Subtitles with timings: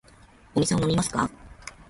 [0.55, 1.29] お水を飲みますか。